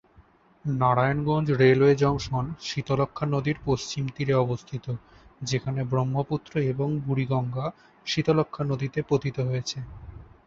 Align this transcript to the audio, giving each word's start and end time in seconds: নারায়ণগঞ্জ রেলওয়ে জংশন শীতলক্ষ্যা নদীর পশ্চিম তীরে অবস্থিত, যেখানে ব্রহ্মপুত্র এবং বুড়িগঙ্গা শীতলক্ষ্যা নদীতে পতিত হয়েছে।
নারায়ণগঞ্জ 0.65 1.47
রেলওয়ে 1.61 1.93
জংশন 1.95 2.45
শীতলক্ষ্যা 2.61 3.25
নদীর 3.27 3.57
পশ্চিম 3.65 4.03
তীরে 4.15 4.33
অবস্থিত, 4.35 4.85
যেখানে 5.41 5.79
ব্রহ্মপুত্র 5.83 6.53
এবং 6.71 6.87
বুড়িগঙ্গা 7.05 7.65
শীতলক্ষ্যা 8.05 8.63
নদীতে 8.65 8.99
পতিত 9.09 9.37
হয়েছে। 9.41 9.77